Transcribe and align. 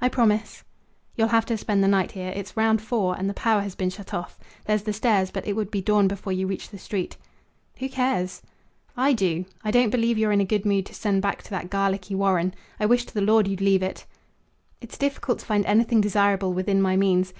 "I 0.00 0.08
promise." 0.08 0.64
"You'll 1.14 1.28
have 1.28 1.46
to 1.46 1.56
spend 1.56 1.84
the 1.84 1.86
night 1.86 2.10
here. 2.10 2.32
It's 2.34 2.56
round 2.56 2.82
four, 2.82 3.16
and 3.16 3.30
the 3.30 3.34
power 3.34 3.60
has 3.60 3.76
been 3.76 3.90
shut 3.90 4.12
off. 4.12 4.36
There's 4.64 4.82
the 4.82 4.92
stairs, 4.92 5.30
but 5.30 5.46
it 5.46 5.54
would 5.54 5.70
be 5.70 5.80
dawn 5.80 6.08
before 6.08 6.32
you 6.32 6.48
reach 6.48 6.70
the 6.70 6.78
street." 6.78 7.16
"Who 7.78 7.88
cares?" 7.88 8.42
"I 8.96 9.12
do. 9.12 9.44
I 9.62 9.70
don't 9.70 9.90
believe 9.90 10.18
you're 10.18 10.32
in 10.32 10.40
a 10.40 10.44
good 10.44 10.66
mood 10.66 10.84
to 10.86 10.94
send 10.94 11.22
back 11.22 11.44
to 11.44 11.50
that 11.50 11.70
garlicky 11.70 12.16
warren. 12.16 12.54
I 12.80 12.86
wish 12.86 13.06
to 13.06 13.14
the 13.14 13.20
Lord 13.20 13.46
you'd 13.46 13.60
leave 13.60 13.84
it!" 13.84 14.04
"It's 14.80 14.98
difficult 14.98 15.38
to 15.38 15.46
find 15.46 15.64
anything 15.64 16.00
desirable 16.00 16.52
within 16.52 16.82
my 16.82 16.96
means. 16.96 17.32